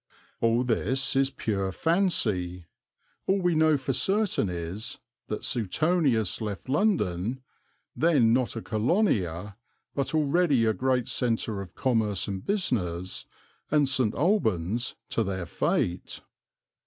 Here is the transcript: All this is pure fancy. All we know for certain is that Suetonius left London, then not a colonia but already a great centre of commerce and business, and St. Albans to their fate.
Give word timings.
All 0.39 0.63
this 0.63 1.15
is 1.15 1.29
pure 1.29 1.71
fancy. 1.71 2.65
All 3.27 3.39
we 3.39 3.53
know 3.53 3.77
for 3.77 3.93
certain 3.93 4.49
is 4.49 4.97
that 5.27 5.45
Suetonius 5.45 6.41
left 6.41 6.67
London, 6.67 7.43
then 7.95 8.33
not 8.33 8.55
a 8.55 8.63
colonia 8.63 9.57
but 9.93 10.15
already 10.15 10.65
a 10.65 10.73
great 10.73 11.07
centre 11.07 11.61
of 11.61 11.75
commerce 11.75 12.27
and 12.27 12.43
business, 12.43 13.27
and 13.69 13.87
St. 13.87 14.15
Albans 14.15 14.95
to 15.11 15.23
their 15.23 15.45
fate. 15.45 16.21